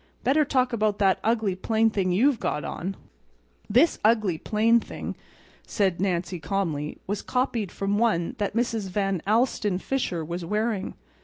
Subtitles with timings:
[0.23, 2.95] Better talk about that ugly, plain thing you've got on."
[3.69, 5.15] "This ugly, plain thing,"
[5.67, 8.89] said Nancy, calmly, "was copied from one that Mrs.
[8.89, 10.95] Van Alstyne Fisher was wearing.